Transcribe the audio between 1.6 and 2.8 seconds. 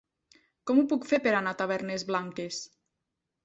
Tavernes Blanques?